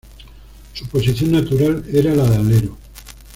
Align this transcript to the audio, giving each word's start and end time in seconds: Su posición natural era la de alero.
Su 0.73 0.87
posición 0.87 1.31
natural 1.31 1.83
era 1.93 2.15
la 2.15 2.23
de 2.27 2.35
alero. 2.35 2.77